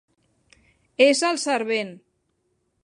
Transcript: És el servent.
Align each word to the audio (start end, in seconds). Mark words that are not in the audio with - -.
És 1.07 1.21
el 1.29 1.39
servent. 1.45 1.95